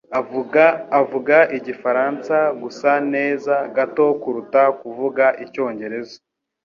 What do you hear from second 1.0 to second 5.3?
avuga igifaransa gusa neza gato kuruta kuvuga